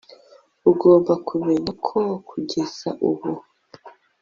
[0.71, 1.99] ugomba kumenya ko
[2.29, 3.29] kugeza ubu